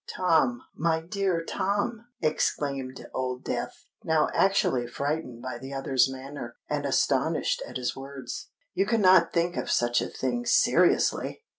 [0.11, 7.61] "Tom—my dear Tom!" exclaimed Old Death, now actually frightened by the other's manner, and astonished
[7.67, 11.43] at his words; "you cannot think of such a thing seriously!"